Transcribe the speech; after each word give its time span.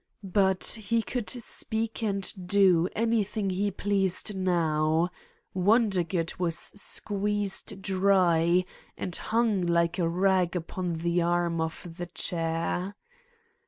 But 0.23 0.63
he 0.79 1.03
could 1.03 1.29
speak 1.29 2.01
and 2.01 2.33
do 2.47 2.89
anything 2.95 3.51
he 3.51 3.69
pleased 3.69 4.35
now: 4.35 5.11
Wondergood 5.53 6.37
was 6.39 6.57
squeezed 6.57 7.79
dry 7.83 8.65
and 8.97 9.15
hung 9.15 9.61
like 9.61 9.99
a 9.99 10.09
rag 10.09 10.55
upon 10.55 10.93
the 10.95 11.21
arm 11.21 11.61
of 11.61 11.87
the 11.99 12.07
chair. 12.07 12.95